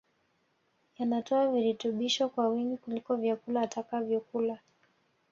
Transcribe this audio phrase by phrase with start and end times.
[0.97, 4.59] yanatoa virutubisho kwa wingi kuliko vyakula atakavyokula